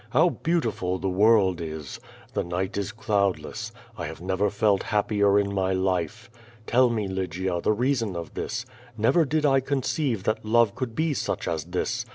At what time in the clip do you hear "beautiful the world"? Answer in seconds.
0.29-1.61